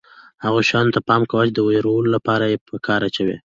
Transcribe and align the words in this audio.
هغو 0.43 0.59
شیانو 0.69 0.93
ته 0.95 0.99
پام 1.07 1.21
کوه 1.29 1.43
چې 1.47 1.53
د 1.55 1.59
وېرولو 1.67 2.11
لپاره 2.15 2.45
یې 2.51 2.57
په 2.67 2.75
کار 2.87 3.01
اچوي. 3.07 3.37